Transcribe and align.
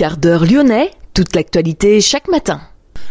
Quart 0.00 0.16
d'heure 0.16 0.46
lyonnais, 0.46 0.92
toute 1.12 1.36
l'actualité 1.36 2.00
chaque 2.00 2.26
matin. 2.28 2.62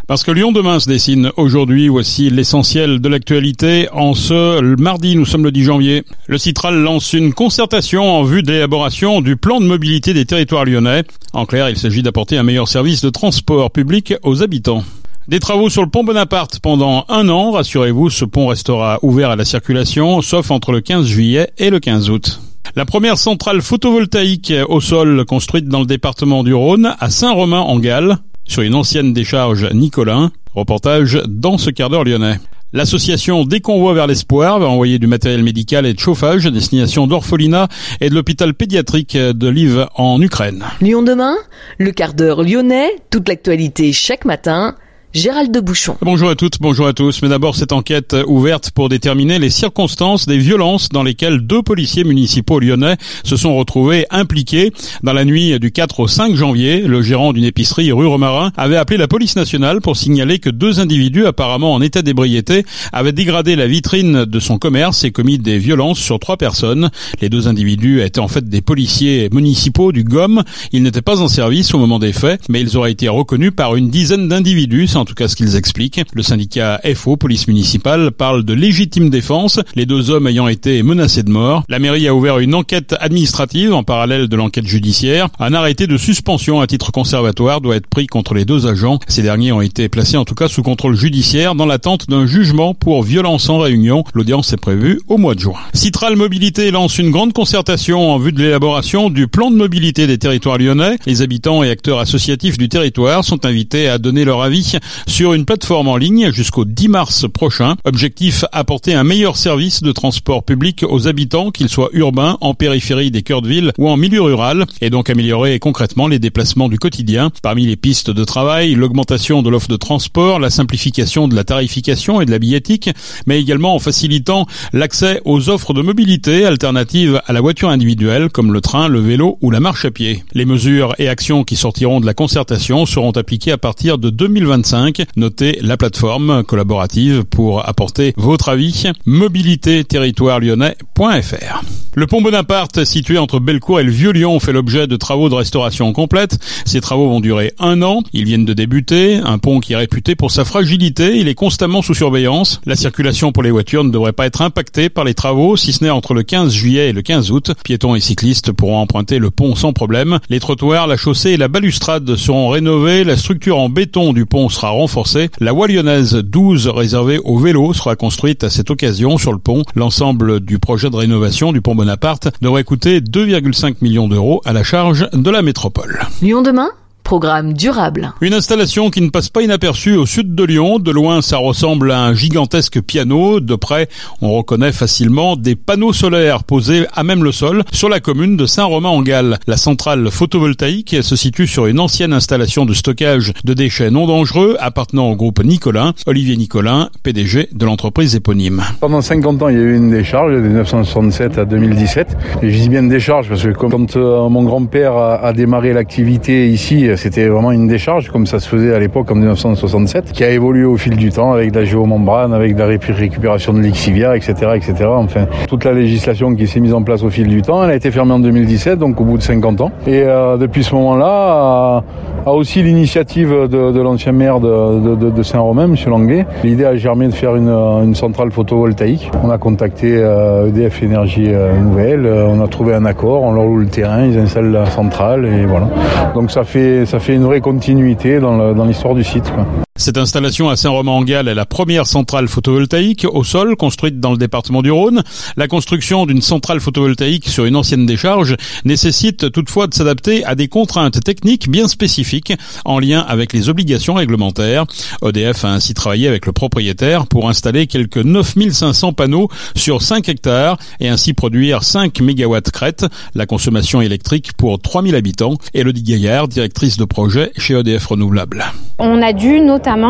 Parce 0.07 0.23
que 0.23 0.31
Lyon 0.31 0.51
demain 0.51 0.79
se 0.79 0.89
dessine 0.89 1.31
aujourd'hui, 1.37 1.87
voici 1.87 2.31
l'essentiel 2.31 2.99
de 2.99 3.07
l'actualité. 3.07 3.87
En 3.91 4.15
ce 4.15 4.59
mardi, 4.75 5.15
nous 5.15 5.25
sommes 5.25 5.43
le 5.43 5.51
10 5.51 5.63
janvier. 5.65 6.03
Le 6.25 6.39
Citral 6.39 6.81
lance 6.81 7.13
une 7.13 7.31
concertation 7.31 8.11
en 8.11 8.23
vue 8.23 8.41
de 8.41 8.51
l'élaboration 8.51 9.21
du 9.21 9.35
plan 9.37 9.61
de 9.61 9.67
mobilité 9.67 10.15
des 10.15 10.25
territoires 10.25 10.65
lyonnais. 10.65 11.03
En 11.31 11.45
clair, 11.45 11.69
il 11.69 11.77
s'agit 11.77 12.01
d'apporter 12.01 12.39
un 12.39 12.43
meilleur 12.43 12.67
service 12.67 13.03
de 13.03 13.11
transport 13.11 13.69
public 13.69 14.15
aux 14.23 14.41
habitants. 14.41 14.83
Des 15.27 15.39
travaux 15.39 15.69
sur 15.69 15.83
le 15.83 15.91
pont 15.91 16.03
Bonaparte 16.03 16.59
pendant 16.59 17.05
un 17.07 17.29
an. 17.29 17.51
Rassurez-vous, 17.51 18.09
ce 18.09 18.25
pont 18.25 18.47
restera 18.47 18.97
ouvert 19.03 19.29
à 19.29 19.35
la 19.35 19.45
circulation, 19.45 20.23
sauf 20.23 20.49
entre 20.49 20.71
le 20.71 20.81
15 20.81 21.05
juillet 21.05 21.51
et 21.59 21.69
le 21.69 21.79
15 21.79 22.09
août. 22.09 22.39
La 22.75 22.85
première 22.85 23.17
centrale 23.17 23.61
photovoltaïque 23.61 24.53
au 24.67 24.79
sol 24.79 25.25
construite 25.25 25.67
dans 25.67 25.79
le 25.79 25.85
département 25.87 26.43
du 26.43 26.53
Rhône 26.53 26.95
à 26.99 27.09
Saint-Romain-en-Galles 27.09 28.17
sur 28.45 28.61
une 28.61 28.75
ancienne 28.75 29.11
décharge 29.11 29.67
Nicolin. 29.73 30.31
Reportage 30.53 31.19
dans 31.27 31.57
ce 31.57 31.71
quart 31.71 31.89
d'heure 31.89 32.03
lyonnais. 32.03 32.39
L'association 32.71 33.45
Des 33.45 33.61
Convois 33.61 33.95
vers 33.95 34.05
l'Espoir 34.05 34.59
va 34.59 34.67
envoyer 34.67 34.99
du 34.99 35.07
matériel 35.07 35.41
médical 35.43 35.87
et 35.87 35.93
de 35.95 35.99
chauffage 35.99 36.45
à 36.45 36.51
destination 36.51 37.07
d'Orpholina 37.07 37.67
et 38.01 38.09
de 38.09 38.15
l'hôpital 38.15 38.53
pédiatrique 38.53 39.17
de 39.17 39.47
Lviv 39.47 39.87
en 39.95 40.21
Ukraine. 40.21 40.63
Lyon 40.79 41.01
demain, 41.01 41.35
le 41.79 41.91
quart 41.91 42.13
d'heure 42.13 42.43
lyonnais, 42.43 42.91
toute 43.09 43.27
l'actualité 43.27 43.91
chaque 43.93 44.25
matin 44.25 44.75
Gérald 45.11 45.51
de 45.51 45.59
Bouchon. 45.59 45.97
Bonjour 46.03 46.29
à 46.29 46.35
toutes, 46.35 46.61
bonjour 46.61 46.85
à 46.85 46.93
tous. 46.93 47.23
Mais 47.23 47.29
d'abord, 47.29 47.55
cette 47.55 47.71
enquête 47.71 48.15
ouverte 48.27 48.69
pour 48.69 48.89
déterminer 48.89 49.39
les 49.39 49.49
circonstances 49.49 50.27
des 50.27 50.37
violences 50.37 50.89
dans 50.89 51.01
lesquelles 51.01 51.39
deux 51.39 51.63
policiers 51.63 52.03
municipaux 52.03 52.59
lyonnais 52.59 52.95
se 53.23 53.35
sont 53.35 53.57
retrouvés 53.57 54.05
impliqués. 54.11 54.71
Dans 55.01 55.13
la 55.13 55.25
nuit 55.25 55.59
du 55.59 55.71
4 55.71 56.01
au 56.01 56.07
5 56.07 56.35
janvier, 56.35 56.81
le 56.81 57.01
gérant 57.01 57.33
d'une 57.33 57.43
épicerie 57.43 57.91
rue 57.91 58.05
Romarin 58.05 58.51
avait 58.55 58.75
appelé 58.75 58.97
la 58.97 59.07
police 59.07 59.35
nationale 59.35 59.81
pour 59.81 59.97
signaler 59.97 60.37
que 60.37 60.51
deux 60.51 60.79
individus 60.79 61.25
apparemment 61.25 61.73
en 61.73 61.81
état 61.81 62.03
d'ébriété 62.03 62.63
avaient 62.93 63.11
dégradé 63.11 63.55
la 63.55 63.65
vitrine 63.65 64.25
de 64.25 64.39
son 64.39 64.59
commerce 64.59 65.03
et 65.05 65.11
commis 65.11 65.39
des 65.39 65.57
violences 65.57 65.97
sur 65.97 66.19
trois 66.19 66.37
personnes. 66.37 66.91
Les 67.19 67.29
deux 67.29 67.47
individus 67.47 68.03
étaient 68.03 68.19
en 68.19 68.27
fait 68.27 68.47
des 68.47 68.61
policiers 68.61 69.27
municipaux 69.33 69.91
du 69.91 70.03
GOM. 70.03 70.43
Ils 70.71 70.83
n'étaient 70.83 71.01
pas 71.01 71.19
en 71.19 71.27
service 71.27 71.73
au 71.73 71.79
moment 71.79 71.97
des 71.97 72.13
faits, 72.13 72.41
mais 72.47 72.61
ils 72.61 72.77
auraient 72.77 72.91
été 72.91 73.09
reconnus 73.09 73.53
par 73.55 73.75
une 73.75 73.89
dizaine 73.89 74.27
d'individus 74.27 74.87
en 74.99 75.05
tout 75.05 75.15
cas 75.15 75.27
ce 75.27 75.35
qu'ils 75.35 75.55
expliquent. 75.55 76.01
Le 76.13 76.23
syndicat 76.23 76.79
FO, 76.95 77.17
police 77.17 77.47
municipale, 77.47 78.11
parle 78.11 78.43
de 78.43 78.53
légitime 78.53 79.09
défense, 79.09 79.59
les 79.75 79.85
deux 79.85 80.09
hommes 80.09 80.27
ayant 80.27 80.47
été 80.47 80.83
menacés 80.83 81.23
de 81.23 81.29
mort. 81.29 81.63
La 81.69 81.79
mairie 81.79 82.07
a 82.07 82.13
ouvert 82.13 82.39
une 82.39 82.55
enquête 82.55 82.95
administrative 82.99 83.73
en 83.73 83.83
parallèle 83.83 84.27
de 84.27 84.35
l'enquête 84.35 84.67
judiciaire. 84.67 85.29
Un 85.39 85.53
arrêté 85.53 85.87
de 85.87 85.97
suspension 85.97 86.61
à 86.61 86.67
titre 86.67 86.91
conservatoire 86.91 87.61
doit 87.61 87.75
être 87.75 87.87
pris 87.87 88.07
contre 88.07 88.33
les 88.33 88.45
deux 88.45 88.67
agents. 88.67 88.99
Ces 89.07 89.21
derniers 89.23 89.51
ont 89.51 89.61
été 89.61 89.89
placés 89.89 90.17
en 90.17 90.25
tout 90.25 90.35
cas 90.35 90.47
sous 90.47 90.63
contrôle 90.63 90.95
judiciaire 90.95 91.55
dans 91.55 91.65
l'attente 91.65 92.09
d'un 92.09 92.25
jugement 92.25 92.73
pour 92.73 93.03
violence 93.03 93.49
en 93.49 93.59
réunion. 93.59 94.03
L'audience 94.13 94.53
est 94.53 94.57
prévue 94.57 94.99
au 95.07 95.17
mois 95.17 95.35
de 95.35 95.39
juin. 95.39 95.59
Citral 95.73 96.15
Mobilité 96.15 96.71
lance 96.71 96.97
une 96.97 97.11
grande 97.11 97.33
concertation 97.33 98.11
en 98.11 98.17
vue 98.17 98.31
de 98.31 98.41
l'élaboration 98.41 99.09
du 99.09 99.27
plan 99.27 99.51
de 99.51 99.55
mobilité 99.55 100.07
des 100.07 100.17
territoires 100.17 100.57
lyonnais. 100.57 100.97
Les 101.05 101.21
habitants 101.21 101.63
et 101.63 101.69
acteurs 101.69 101.99
associatifs 101.99 102.57
du 102.57 102.69
territoire 102.69 103.23
sont 103.23 103.45
invités 103.45 103.87
à 103.87 103.97
donner 103.97 104.25
leur 104.25 104.41
avis 104.41 104.77
sur 105.07 105.33
une 105.33 105.45
plateforme 105.45 105.87
en 105.87 105.97
ligne 105.97 106.31
jusqu'au 106.31 106.65
10 106.65 106.87
mars 106.87 107.25
prochain. 107.31 107.75
Objectif, 107.85 108.45
apporter 108.51 108.93
un 108.93 109.03
meilleur 109.03 109.37
service 109.37 109.83
de 109.83 109.91
transport 109.91 110.43
public 110.43 110.85
aux 110.87 111.07
habitants, 111.07 111.51
qu'ils 111.51 111.69
soient 111.69 111.89
urbains, 111.93 112.37
en 112.41 112.53
périphérie 112.53 113.11
des 113.11 113.21
cœurs 113.21 113.41
de 113.41 113.47
ville 113.47 113.71
ou 113.77 113.89
en 113.89 113.97
milieu 113.97 114.21
rural, 114.21 114.65
et 114.81 114.89
donc 114.89 115.09
améliorer 115.09 115.59
concrètement 115.59 116.07
les 116.07 116.19
déplacements 116.19 116.69
du 116.69 116.79
quotidien. 116.79 117.31
Parmi 117.41 117.65
les 117.65 117.75
pistes 117.75 118.11
de 118.11 118.23
travail, 118.23 118.75
l'augmentation 118.75 119.41
de 119.41 119.49
l'offre 119.49 119.67
de 119.67 119.75
transport, 119.75 120.39
la 120.39 120.49
simplification 120.49 121.27
de 121.27 121.35
la 121.35 121.43
tarification 121.43 122.21
et 122.21 122.25
de 122.25 122.31
la 122.31 122.39
billettique, 122.39 122.89
mais 123.25 123.39
également 123.39 123.75
en 123.75 123.79
facilitant 123.79 124.45
l'accès 124.73 125.21
aux 125.25 125.49
offres 125.49 125.73
de 125.73 125.81
mobilité 125.81 126.45
alternatives 126.45 127.21
à 127.25 127.33
la 127.33 127.41
voiture 127.41 127.69
individuelle, 127.69 128.29
comme 128.29 128.53
le 128.53 128.61
train, 128.61 128.87
le 128.87 128.99
vélo 128.99 129.37
ou 129.41 129.51
la 129.51 129.59
marche 129.59 129.85
à 129.85 129.91
pied. 129.91 130.23
Les 130.33 130.45
mesures 130.45 130.95
et 130.99 131.09
actions 131.09 131.43
qui 131.43 131.55
sortiront 131.55 131.99
de 131.99 132.05
la 132.05 132.13
concertation 132.13 132.85
seront 132.85 133.11
appliquées 133.11 133.51
à 133.51 133.57
partir 133.57 133.97
de 133.97 134.09
2025 134.09 134.78
Notez 135.15 135.59
la 135.61 135.77
plateforme 135.77 136.43
collaborative 136.43 137.23
pour 137.23 137.67
apporter 137.67 138.13
votre 138.17 138.49
avis. 138.49 138.85
Mobilité 139.05 139.83
territoire 139.83 140.39
lyonnais.fr. 140.39 141.63
Le 141.95 142.07
pont 142.07 142.21
Bonaparte, 142.21 142.85
situé 142.85 143.17
entre 143.17 143.39
Bellecour 143.39 143.79
et 143.79 143.83
le 143.83 143.91
Vieux-Lyon, 143.91 144.39
fait 144.39 144.53
l'objet 144.53 144.87
de 144.87 144.95
travaux 144.95 145.27
de 145.27 145.33
restauration 145.33 145.91
complète. 145.91 146.37
Ces 146.63 146.81
travaux 146.81 147.09
vont 147.09 147.19
durer 147.19 147.53
un 147.59 147.81
an. 147.81 148.03
Ils 148.13 148.25
viennent 148.25 148.45
de 148.45 148.53
débuter. 148.53 149.15
Un 149.15 149.37
pont 149.39 149.59
qui 149.59 149.73
est 149.73 149.75
réputé 149.75 150.15
pour 150.15 150.31
sa 150.31 150.45
fragilité. 150.45 151.17
Il 151.17 151.27
est 151.27 151.35
constamment 151.35 151.81
sous 151.81 151.95
surveillance. 151.95 152.61
La 152.65 152.75
circulation 152.75 153.31
pour 153.31 153.43
les 153.43 153.51
voitures 153.51 153.83
ne 153.83 153.89
devrait 153.89 154.13
pas 154.13 154.27
être 154.27 154.41
impactée 154.41 154.89
par 154.89 155.03
les 155.03 155.15
travaux, 155.15 155.57
si 155.57 155.73
ce 155.73 155.83
n'est 155.83 155.89
entre 155.89 156.13
le 156.13 156.23
15 156.23 156.53
juillet 156.53 156.89
et 156.89 156.93
le 156.93 157.01
15 157.01 157.31
août. 157.31 157.51
Piétons 157.63 157.95
et 157.95 157.99
cyclistes 157.99 158.51
pourront 158.51 158.77
emprunter 158.77 159.17
le 159.17 159.31
pont 159.31 159.55
sans 159.55 159.73
problème. 159.73 160.19
Les 160.29 160.39
trottoirs, 160.39 160.87
la 160.87 160.95
chaussée 160.95 161.31
et 161.31 161.37
la 161.37 161.47
balustrade 161.47 162.15
seront 162.15 162.49
rénovés. 162.49 163.03
La 163.03 163.17
structure 163.17 163.57
en 163.57 163.67
béton 163.67 164.13
du 164.13 164.25
pont 164.25 164.47
sera 164.47 164.68
renforcée. 164.69 165.29
La 165.39 165.51
voie 165.51 165.67
lyonnaise 165.67 166.15
12 166.15 166.67
réservée 166.67 167.19
aux 167.19 167.37
vélos 167.37 167.73
sera 167.73 167.95
construite 167.95 168.43
à 168.43 168.49
cette 168.49 168.69
occasion 168.69 169.17
sur 169.17 169.31
le 169.31 169.39
pont. 169.39 169.63
L'ensemble 169.75 170.39
du 170.39 170.59
projet 170.59 170.89
de 170.89 170.95
rénovation 170.95 171.51
du 171.51 171.61
pont 171.61 171.75
Bonaparte 171.75 172.29
devrait 172.41 172.63
coûter 172.63 173.01
2,5 173.01 173.75
millions 173.81 174.07
d'euros 174.07 174.41
à 174.45 174.53
la 174.53 174.63
charge 174.63 175.07
de 175.13 175.29
la 175.29 175.41
métropole. 175.41 175.99
Lyon 176.21 176.41
demain? 176.41 176.69
Programme 177.09 177.53
durable. 177.53 178.13
Une 178.21 178.35
installation 178.35 178.91
qui 178.91 179.01
ne 179.01 179.09
passe 179.09 179.29
pas 179.29 179.41
inaperçue 179.41 179.95
au 179.95 180.05
sud 180.05 180.35
de 180.35 180.43
Lyon. 180.43 180.77
De 180.77 180.91
loin, 180.91 181.23
ça 181.23 181.37
ressemble 181.37 181.91
à 181.91 182.03
un 182.03 182.13
gigantesque 182.13 182.81
piano. 182.81 183.39
De 183.39 183.55
près, 183.55 183.89
on 184.21 184.31
reconnaît 184.31 184.71
facilement 184.71 185.35
des 185.35 185.55
panneaux 185.55 185.91
solaires 185.91 186.43
posés 186.43 186.85
à 186.93 187.03
même 187.03 187.23
le 187.23 187.31
sol 187.31 187.63
sur 187.71 187.89
la 187.89 187.99
commune 187.99 188.37
de 188.37 188.45
Saint-Romain-en-Galles. 188.45 189.39
La 189.47 189.57
centrale 189.57 190.11
photovoltaïque 190.11 190.97
se 191.01 191.15
situe 191.15 191.47
sur 191.47 191.65
une 191.65 191.79
ancienne 191.79 192.13
installation 192.13 192.67
de 192.67 192.75
stockage 192.75 193.33
de 193.43 193.55
déchets 193.55 193.89
non 193.89 194.05
dangereux 194.05 194.55
appartenant 194.59 195.09
au 195.09 195.15
groupe 195.15 195.43
Nicolin. 195.43 195.95
Olivier 196.05 196.37
Nicolin, 196.37 196.91
PDG 197.01 197.49
de 197.51 197.65
l'entreprise 197.65 198.13
éponyme. 198.15 198.61
Pendant 198.81 199.01
50 199.01 199.41
ans, 199.41 199.49
il 199.49 199.55
y 199.55 199.59
a 199.59 199.63
eu 199.63 199.75
une 199.75 199.89
décharge 199.89 200.31
de 200.35 200.41
1967 200.41 201.39
à 201.39 201.45
2017. 201.45 202.17
Et 202.43 202.51
je 202.51 202.59
dis 202.59 202.69
bien 202.69 202.83
décharge 202.83 203.29
parce 203.29 203.41
que 203.41 203.49
quand 203.49 203.95
euh, 203.95 204.29
mon 204.29 204.43
grand-père 204.43 204.95
a 204.95 205.33
démarré 205.33 205.73
l'activité 205.73 206.51
ici, 206.51 206.87
c'était 206.99 207.27
vraiment 207.27 207.51
une 207.51 207.67
décharge, 207.67 208.09
comme 208.09 208.25
ça 208.25 208.39
se 208.39 208.49
faisait 208.49 208.75
à 208.75 208.79
l'époque 208.79 209.09
en 209.09 209.15
1967, 209.15 210.11
qui 210.11 210.23
a 210.25 210.29
évolué 210.29 210.65
au 210.65 210.75
fil 210.75 210.97
du 210.97 211.11
temps 211.11 211.31
avec 211.31 211.55
la 211.55 211.63
géomembrane, 211.63 212.33
avec 212.33 212.57
la 212.57 212.65
récupération 212.65 213.53
de 213.53 213.59
l'exivia, 213.61 214.17
etc., 214.17 214.33
etc. 214.55 214.73
Enfin, 214.85 215.25
toute 215.47 215.63
la 215.63 215.71
législation 215.71 216.35
qui 216.35 216.45
s'est 216.45 216.59
mise 216.59 216.73
en 216.73 216.83
place 216.83 217.01
au 217.03 217.09
fil 217.09 217.27
du 217.27 217.41
temps, 217.41 217.63
elle 217.63 217.71
a 217.71 217.75
été 217.75 217.89
fermée 217.89 218.11
en 218.11 218.19
2017, 218.19 218.77
donc 218.77 218.99
au 218.99 219.05
bout 219.05 219.17
de 219.17 219.23
50 219.23 219.61
ans. 219.61 219.71
Et 219.87 220.03
euh, 220.03 220.35
depuis 220.35 220.63
ce 220.63 220.75
moment-là, 220.75 221.83
a 222.29 222.33
aussi 222.33 222.61
l'initiative 222.61 223.47
de, 223.49 223.81
l'ancien 223.81 224.11
maire 224.11 224.39
de, 224.39 225.23
Saint-Romain, 225.23 225.65
M. 225.65 225.75
Langlais. 225.87 226.25
L'idée 226.43 226.65
a 226.65 226.75
germé 226.75 227.07
de 227.07 227.13
faire 227.13 227.35
une, 227.35 227.95
centrale 227.95 228.31
photovoltaïque. 228.31 229.11
On 229.23 229.29
a 229.29 229.37
contacté 229.37 229.87
EDF 229.87 230.03
euh, 230.03 230.49
e 230.49 230.85
Énergie 230.85 231.27
euh, 231.27 231.59
Nouvelle, 231.59 232.05
on 232.05 232.41
a 232.41 232.47
trouvé 232.47 232.73
un 232.75 232.85
accord, 232.85 233.23
on 233.23 233.31
leur 233.31 233.45
loue 233.45 233.57
le 233.57 233.67
terrain, 233.67 234.05
ils 234.05 234.17
installent 234.17 234.51
la 234.51 234.65
centrale 234.67 235.25
et 235.25 235.45
voilà. 235.45 235.67
Donc 236.13 236.31
ça 236.31 236.43
fait 236.43 236.85
ça 236.85 236.99
fait 236.99 237.15
une 237.15 237.23
vraie 237.23 237.41
continuité 237.41 238.19
dans 238.19 238.65
l'histoire 238.65 238.95
du 238.95 239.03
site. 239.03 239.31
Cette 239.79 239.97
installation 239.97 240.49
à 240.49 240.57
Saint-Romain-en-Galles 240.57 241.29
est 241.29 241.33
la 241.33 241.45
première 241.45 241.87
centrale 241.87 242.27
photovoltaïque 242.27 243.07
au 243.09 243.23
sol 243.23 243.55
construite 243.55 244.01
dans 244.01 244.11
le 244.11 244.17
département 244.17 244.61
du 244.61 244.71
Rhône. 244.71 245.03
La 245.37 245.47
construction 245.47 246.05
d'une 246.05 246.21
centrale 246.21 246.59
photovoltaïque 246.59 247.29
sur 247.29 247.45
une 247.45 247.55
ancienne 247.55 247.85
décharge 247.85 248.35
nécessite 248.65 249.31
toutefois 249.31 249.67
de 249.67 249.73
s'adapter 249.73 250.25
à 250.25 250.35
des 250.35 250.49
contraintes 250.49 251.01
techniques 251.01 251.49
bien 251.49 251.69
spécifiques 251.69 252.33
en 252.65 252.77
lien 252.79 252.99
avec 253.07 253.31
les 253.31 253.47
obligations 253.47 253.93
réglementaires. 253.93 254.65
EDF 255.01 255.45
a 255.45 255.53
ainsi 255.53 255.73
travaillé 255.73 256.09
avec 256.09 256.25
le 256.25 256.33
propriétaire 256.33 257.07
pour 257.07 257.29
installer 257.29 257.65
quelques 257.65 258.03
9500 258.03 258.91
panneaux 258.91 259.29
sur 259.55 259.81
5 259.81 260.09
hectares 260.09 260.57
et 260.81 260.89
ainsi 260.89 261.13
produire 261.13 261.63
5 261.63 262.01
mégawatts 262.01 262.51
crête, 262.51 262.85
la 263.15 263.25
consommation 263.25 263.79
électrique 263.79 264.33
pour 264.33 264.59
3000 264.59 264.93
habitants. 264.95 265.35
Elodie 265.53 265.83
Gaillard, 265.83 266.27
directrice 266.27 266.75
de 266.75 266.83
projet 266.83 267.31
chez 267.37 267.53
EDF 267.53 267.85
Renouvelable. 267.85 268.43
On 268.77 269.01
a 269.01 269.13
dû 269.13 269.39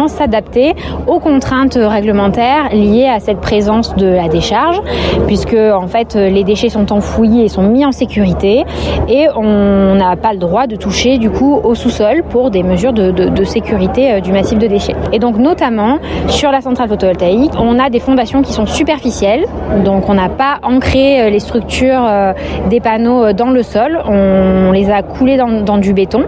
s'adapter 0.07 0.75
aux 1.07 1.19
contraintes 1.19 1.77
réglementaires 1.79 2.69
liées 2.73 3.07
à 3.07 3.19
cette 3.19 3.39
présence 3.39 3.95
de 3.95 4.07
la 4.07 4.27
décharge, 4.27 4.81
puisque 5.27 5.55
en 5.55 5.87
fait 5.87 6.15
les 6.15 6.43
déchets 6.43 6.69
sont 6.69 6.91
enfouis 6.91 7.41
et 7.41 7.47
sont 7.47 7.63
mis 7.63 7.85
en 7.85 7.91
sécurité, 7.91 8.65
et 9.07 9.27
on 9.35 9.95
n'a 9.95 10.15
pas 10.15 10.33
le 10.33 10.39
droit 10.39 10.67
de 10.67 10.75
toucher 10.75 11.17
du 11.17 11.29
coup 11.29 11.59
au 11.63 11.75
sous-sol 11.75 12.23
pour 12.29 12.49
des 12.51 12.63
mesures 12.63 12.93
de, 12.93 13.43
sécurité 13.43 14.11
euh, 14.11 14.19
du 14.19 14.31
massif 14.31 14.59
de 14.59 14.67
déchets. 14.67 14.95
Et 15.13 15.19
donc 15.19 15.37
notamment 15.37 15.99
sur 16.27 16.51
la 16.51 16.61
centrale 16.61 16.89
photovoltaïque, 16.89 17.51
on 17.57 17.79
a 17.79 17.89
des 17.89 17.99
fondations 17.99 18.41
qui 18.41 18.53
sont 18.53 18.65
superficielles, 18.65 19.45
donc 19.83 20.09
on 20.09 20.13
n'a 20.13 20.29
pas 20.29 20.59
ancré 20.63 21.21
euh, 21.21 21.29
les 21.29 21.39
structures 21.39 22.05
euh, 22.07 22.33
des 22.69 22.79
panneaux 22.79 23.33
dans 23.33 23.49
le 23.49 23.63
sol, 23.63 23.99
on 24.05 24.71
les 24.71 24.91
a 24.91 25.01
coulés 25.01 25.37
dans, 25.37 25.77
du 25.77 25.93
béton. 25.93 26.23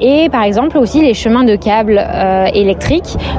Et 0.00 0.28
par 0.30 0.44
exemple 0.44 0.78
aussi 0.78 1.02
les 1.02 1.14
chemins 1.14 1.44
de 1.44 1.56
câbles 1.56 2.00
électriques 2.54 2.83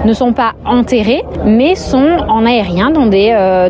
ne 0.06 0.14
sont 0.14 0.34
pas 0.34 0.54
enterrés, 0.66 1.24
mais 1.46 1.76
sont 1.76 2.18
en 2.28 2.46
aérien 2.46 2.92
dans 2.92 3.06
des, 3.06 3.32
euh, 3.32 3.70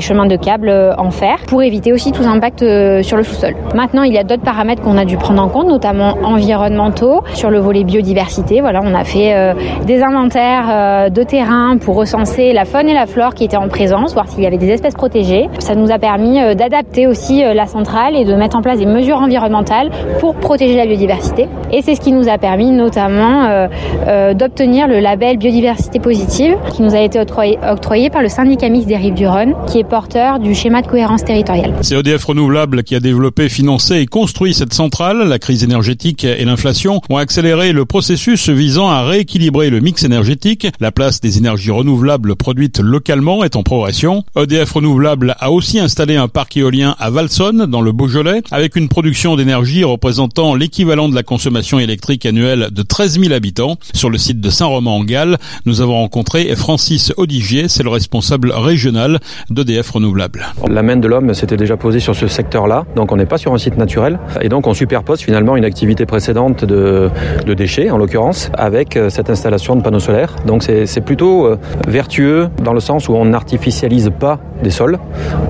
chemins 0.00 0.26
de 0.26 0.36
câbles 0.36 0.72
en 0.98 1.10
fer 1.10 1.36
pour 1.46 1.62
éviter 1.62 1.92
aussi 1.92 2.12
tout 2.12 2.24
impact 2.24 2.60
sur 3.02 3.16
le 3.16 3.22
sous-sol. 3.22 3.54
Maintenant, 3.74 4.02
il 4.02 4.12
y 4.12 4.18
a 4.18 4.24
d'autres 4.24 4.42
paramètres 4.42 4.82
qu'on 4.82 4.98
a 4.98 5.04
dû 5.04 5.16
prendre 5.16 5.42
en 5.42 5.48
compte, 5.48 5.68
notamment 5.68 6.16
environnementaux, 6.24 7.22
sur 7.34 7.50
le 7.50 7.58
volet 7.58 7.84
biodiversité. 7.84 8.60
Voilà, 8.60 8.80
on 8.82 8.94
a 8.94 9.04
fait 9.04 9.34
euh, 9.34 9.54
des 9.86 10.02
inventaires 10.02 10.66
euh, 10.70 11.08
de 11.08 11.22
terrain 11.22 11.76
pour 11.78 11.96
recenser 11.96 12.52
la 12.52 12.64
faune 12.64 12.88
et 12.88 12.94
la 12.94 13.06
flore 13.06 13.34
qui 13.34 13.44
étaient 13.44 13.56
en 13.56 13.68
présence, 13.68 14.14
voir 14.14 14.28
s'il 14.28 14.42
y 14.42 14.46
avait 14.46 14.58
des 14.58 14.70
espèces 14.70 14.94
protégées. 14.94 15.48
Ça 15.58 15.74
nous 15.74 15.90
a 15.90 15.98
permis 15.98 16.40
euh, 16.40 16.54
d'adapter 16.54 17.06
aussi 17.06 17.42
la 17.42 17.66
centrale 17.66 18.16
et 18.16 18.24
de 18.24 18.34
mettre 18.34 18.56
en 18.56 18.62
place 18.62 18.78
des 18.78 18.86
mesures 18.86 19.18
environnementales 19.18 19.90
pour 20.20 20.34
protéger 20.34 20.76
la 20.76 20.86
biodiversité. 20.86 21.48
Et 21.74 21.80
c'est 21.80 21.94
ce 21.94 22.02
qui 22.02 22.12
nous 22.12 22.28
a 22.28 22.36
permis 22.36 22.70
notamment 22.70 23.46
euh, 23.46 23.66
euh, 24.06 24.34
d'obtenir 24.34 24.88
le 24.88 25.00
label 25.00 25.38
biodiversité 25.38 26.00
positive 26.00 26.54
qui 26.70 26.82
nous 26.82 26.94
a 26.94 27.00
été 27.00 27.18
octroyé, 27.18 28.10
par 28.10 28.20
le 28.20 28.28
syndicat 28.28 28.68
mixte 28.68 28.88
des 28.88 28.96
rives 28.98 29.14
du 29.14 29.26
Rhône, 29.26 29.54
qui 29.66 29.78
est 29.78 29.84
porteur 29.84 30.38
du 30.38 30.54
schéma 30.54 30.82
de 30.82 30.86
cohérence 30.86 31.24
territoriale. 31.24 31.72
C'est 31.80 31.98
EDF 31.98 32.24
Renouvelable 32.24 32.82
qui 32.82 32.94
a 32.94 33.00
développé, 33.00 33.48
financé 33.48 34.00
et 34.00 34.06
construit 34.06 34.52
cette 34.52 34.74
centrale. 34.74 35.26
La 35.26 35.38
crise 35.38 35.64
énergétique 35.64 36.24
et 36.24 36.44
l'inflation 36.44 37.00
ont 37.08 37.16
accéléré 37.16 37.72
le 37.72 37.86
processus 37.86 38.50
visant 38.50 38.88
à 38.90 39.04
rééquilibrer 39.04 39.70
le 39.70 39.80
mix 39.80 40.04
énergétique. 40.04 40.66
La 40.78 40.92
place 40.92 41.22
des 41.22 41.38
énergies 41.38 41.70
renouvelables 41.70 42.36
produites 42.36 42.80
localement 42.80 43.44
est 43.44 43.56
en 43.56 43.62
progression. 43.62 44.24
EDF 44.36 44.72
Renouvelable 44.72 45.36
a 45.40 45.50
aussi 45.50 45.78
installé 45.78 46.16
un 46.16 46.28
parc 46.28 46.54
éolien 46.54 46.96
à 46.98 47.08
Valsonne, 47.08 47.64
dans 47.64 47.80
le 47.80 47.92
Beaujolais, 47.92 48.42
avec 48.50 48.76
une 48.76 48.90
production 48.90 49.36
d'énergie 49.36 49.84
représentant 49.84 50.54
l'équivalent 50.54 51.08
de 51.08 51.14
la 51.14 51.22
consommation 51.22 51.61
électrique 51.78 52.26
annuelle 52.26 52.68
de 52.70 52.82
13 52.82 53.20
000 53.20 53.32
habitants. 53.32 53.76
Sur 53.94 54.10
le 54.10 54.18
site 54.18 54.40
de 54.40 54.50
Saint-Romain-en-Galles, 54.50 55.38
nous 55.66 55.80
avons 55.80 55.94
rencontré 55.94 56.54
Francis 56.56 57.12
Odigier, 57.16 57.68
c'est 57.68 57.82
le 57.82 57.90
responsable 57.90 58.52
régional 58.52 59.18
d'EDF 59.50 59.90
Renouvelable. 59.90 60.46
La 60.68 60.82
main 60.82 60.96
de 60.96 61.08
l'homme 61.08 61.34
s'était 61.34 61.56
déjà 61.56 61.76
posée 61.76 62.00
sur 62.00 62.14
ce 62.14 62.26
secteur-là, 62.26 62.84
donc 62.96 63.12
on 63.12 63.16
n'est 63.16 63.26
pas 63.26 63.38
sur 63.38 63.52
un 63.54 63.58
site 63.58 63.76
naturel, 63.76 64.18
et 64.40 64.48
donc 64.48 64.66
on 64.66 64.74
superpose 64.74 65.20
finalement 65.20 65.56
une 65.56 65.64
activité 65.64 66.06
précédente 66.06 66.64
de, 66.64 67.10
de 67.46 67.54
déchets, 67.54 67.90
en 67.90 67.98
l'occurrence, 67.98 68.50
avec 68.54 68.96
euh, 68.96 69.08
cette 69.10 69.30
installation 69.30 69.76
de 69.76 69.82
panneaux 69.82 70.00
solaires. 70.00 70.36
Donc 70.46 70.62
c'est 70.62 71.00
plutôt 71.00 71.46
euh, 71.46 71.58
vertueux 71.88 72.48
dans 72.62 72.72
le 72.72 72.80
sens 72.80 73.08
où 73.08 73.14
on 73.14 73.24
n'artificialise 73.24 74.10
pas 74.18 74.38
des 74.62 74.70
sols, 74.70 74.98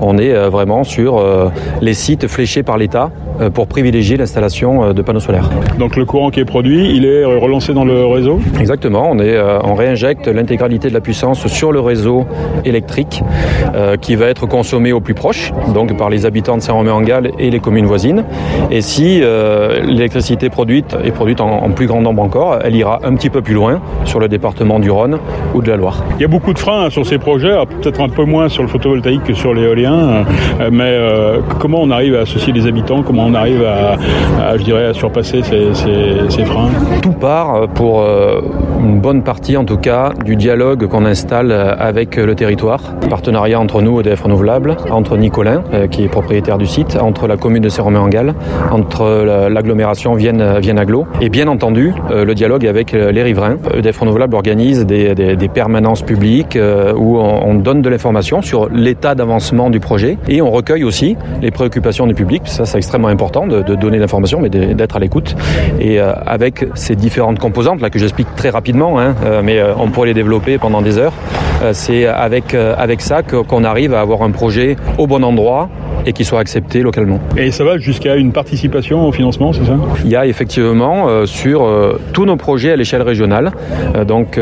on 0.01 0.17
est 0.17 0.33
euh, 0.33 0.49
vraiment 0.49 0.83
sur 0.83 1.23
les 1.81 1.93
sites 1.93 2.27
fléchés 2.27 2.63
par 2.63 2.77
l'État 2.77 3.11
pour 3.53 3.67
privilégier 3.67 4.17
l'installation 4.17 4.93
de 4.93 5.01
panneaux 5.01 5.19
solaires. 5.19 5.49
Donc 5.79 5.95
le 5.95 6.02
courant 6.05 6.29
qui 6.29 6.39
est 6.39 6.45
produit, 6.45 6.95
il 6.95 7.05
est 7.05 7.25
relancé 7.25 7.73
dans 7.73 7.85
le 7.85 8.05
réseau 8.05 8.39
Exactement, 8.59 9.09
on, 9.11 9.19
est, 9.19 9.39
on 9.63 9.75
réinjecte 9.75 10.27
l'intégralité 10.27 10.89
de 10.89 10.93
la 10.93 11.01
puissance 11.01 11.47
sur 11.47 11.71
le 11.71 11.79
réseau 11.79 12.25
électrique 12.65 13.23
euh, 13.75 13.95
qui 13.97 14.15
va 14.15 14.27
être 14.27 14.45
consommé 14.45 14.93
au 14.93 14.99
plus 14.99 15.13
proche, 15.13 15.51
donc 15.73 15.95
par 15.97 16.09
les 16.09 16.25
habitants 16.25 16.57
de 16.57 16.61
Saint-Romain-en-Galles 16.61 17.31
et 17.39 17.49
les 17.49 17.59
communes 17.59 17.85
voisines. 17.85 18.23
Et 18.71 18.81
si 18.81 19.19
euh, 19.21 19.81
l'électricité 19.83 20.49
produite 20.49 20.95
est 21.03 21.11
produite 21.11 21.41
en, 21.41 21.63
en, 21.63 21.69
plus 21.71 21.87
grand 21.87 22.01
nombre 22.01 22.21
encore, 22.21 22.59
elle 22.63 22.75
ira 22.75 22.99
un 23.03 23.15
petit 23.15 23.29
peu 23.29 23.41
plus 23.41 23.53
loin 23.53 23.81
sur 24.05 24.19
le 24.19 24.27
département 24.27 24.79
du 24.79 24.91
Rhône 24.91 25.17
ou 25.53 25.61
de 25.61 25.69
la 25.69 25.77
Loire. 25.77 26.03
Il 26.17 26.21
y 26.21 26.25
a 26.25 26.27
beaucoup 26.27 26.53
de 26.53 26.59
freins 26.59 26.89
sur 26.89 27.05
ces 27.05 27.17
projets, 27.17 27.55
peut-être 27.81 28.01
un 28.01 28.09
peu 28.09 28.25
moins 28.25 28.49
sur 28.49 28.63
le 28.63 28.69
photovoltaïque 28.69 29.23
que 29.23 29.33
sur 29.33 29.53
l'éolien, 29.53 30.25
euh, 30.59 30.69
mais 30.71 30.83
euh, 30.83 31.39
comment 31.59 31.79
on 31.81 31.91
arrive 31.91 32.15
à 32.15 32.21
associer 32.21 32.53
les 32.53 32.67
habitants, 32.67 33.03
comment 33.03 33.25
on 33.25 33.33
arrive 33.33 33.63
à, 33.63 33.97
à 34.43 34.57
je 34.57 34.63
dirais, 34.63 34.85
à 34.85 34.93
surpasser 34.93 35.41
ces, 35.43 35.73
ces, 35.73 35.92
Tout 37.01 37.11
part 37.11 37.67
pour 37.69 38.01
euh, 38.01 38.41
une 38.79 38.99
bonne 38.99 39.23
partie 39.23 39.57
en 39.57 39.65
tout 39.65 39.77
cas 39.77 40.11
du 40.25 40.35
dialogue 40.35 40.87
qu'on 40.87 41.05
installe 41.05 41.51
avec 41.51 42.15
le 42.15 42.35
territoire. 42.35 42.81
Partenariat 43.09 43.59
entre 43.59 43.81
nous, 43.81 43.99
EDF 43.99 44.21
Renouvelable, 44.21 44.77
entre 44.89 45.17
Nicolin, 45.17 45.63
euh, 45.73 45.87
qui 45.87 46.03
est 46.03 46.07
propriétaire 46.07 46.57
du 46.57 46.65
site, 46.65 46.97
entre 46.99 47.27
la 47.27 47.37
commune 47.37 47.63
de 47.63 47.69
Saint-Romain-en-Galles, 47.69 48.33
entre 48.71 49.49
l'agglomération 49.49 50.13
Vienne, 50.13 50.41
Aglo, 50.41 51.05
et 51.21 51.29
bien 51.29 51.47
entendu 51.47 51.93
euh, 52.11 52.25
le 52.25 52.35
dialogue 52.35 52.65
avec 52.65 52.91
les 52.91 53.23
riverains. 53.23 53.57
EDF 53.73 53.99
Renouvelable 53.99 54.35
organise 54.35 54.85
des, 54.85 55.49
permanences 55.53 56.01
publiques 56.01 56.55
euh, 56.55 56.93
où 56.95 57.17
on, 57.17 57.49
on, 57.49 57.53
donne 57.55 57.81
de 57.81 57.89
l'information 57.89 58.41
sur 58.41 58.69
l'état 58.69 59.13
d'avancement 59.13 59.69
du 59.69 59.79
projet 59.79 60.17
et 60.27 60.41
on 60.41 60.49
recueille 60.49 60.83
aussi 60.83 61.15
les 61.41 61.51
préoccupations 61.51 62.07
du 62.07 62.15
public. 62.15 62.43
Ça, 62.45 62.65
c'est 62.65 62.77
extrêmement 62.77 63.09
important 63.09 63.45
de, 63.45 63.61
de 63.61 63.75
donner 63.75 63.99
l'information, 63.99 64.39
mais 64.41 64.49
d'être 64.49 64.95
à 64.95 64.99
l'écoute. 64.99 65.35
Et 65.83 65.99
euh, 65.99 66.13
avec 66.25 66.65
ces 66.75 66.95
différentes 66.95 67.39
composantes 67.39 67.81
là 67.81 67.89
que 67.89 67.99
j'explique 67.99 68.33
très 68.35 68.49
rapidement, 68.49 68.99
hein, 68.99 69.15
euh, 69.25 69.41
mais 69.43 69.61
on 69.77 69.89
pourrait 69.89 70.07
les 70.07 70.13
développer 70.13 70.57
pendant 70.57 70.81
des 70.81 70.97
heures. 70.97 71.13
c'est 71.73 72.05
avec 72.05 72.55
ça 73.01 73.21
qu'on 73.21 73.63
arrive 73.63 73.93
à 73.93 74.01
avoir 74.01 74.23
un 74.23 74.31
projet 74.31 74.75
au 74.97 75.07
bon 75.07 75.23
endroit 75.23 75.69
et 76.05 76.13
qui 76.13 76.25
soit 76.25 76.39
accepté 76.39 76.81
localement. 76.81 77.19
Et 77.37 77.51
ça 77.51 77.63
va 77.63 77.77
jusqu'à 77.77 78.15
une 78.15 78.31
participation 78.31 79.07
au 79.07 79.11
financement, 79.11 79.53
c'est 79.53 79.65
ça? 79.65 79.77
Il 80.03 80.09
y 80.09 80.15
a 80.15 80.25
effectivement 80.25 81.07
euh, 81.07 81.25
sur 81.25 81.63
euh, 81.63 81.99
tous 82.13 82.25
nos 82.25 82.35
projets 82.35 82.71
à 82.71 82.75
l'échelle 82.75 83.01
régionale, 83.01 83.51
euh, 83.95 84.05
donc 84.05 84.39